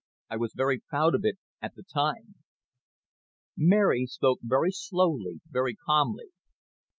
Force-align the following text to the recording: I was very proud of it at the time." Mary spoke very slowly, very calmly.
I 0.31 0.37
was 0.37 0.53
very 0.57 0.79
proud 0.79 1.13
of 1.13 1.25
it 1.25 1.37
at 1.61 1.75
the 1.75 1.83
time." 1.83 2.33
Mary 3.55 4.07
spoke 4.07 4.39
very 4.41 4.71
slowly, 4.71 5.41
very 5.47 5.75
calmly. 5.75 6.29